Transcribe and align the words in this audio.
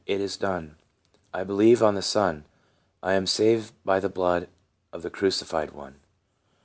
't 0.07 0.19
is 0.19 0.35
done! 0.35 0.77
I 1.31 1.43
believe 1.43 1.83
on 1.83 1.93
the 1.93 2.01
Son; 2.01 2.45
I 3.03 3.13
am 3.13 3.27
saved 3.27 3.71
by 3.85 3.99
the 3.99 4.09
blood 4.09 4.49
Of 4.91 5.03
the 5.03 5.11
Crucified 5.11 5.73
One." 5.73 5.97